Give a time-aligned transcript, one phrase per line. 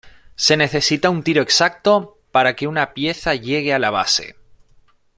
[0.35, 4.35] Se necesita un tiro exacto para que una pieza llegue a la base.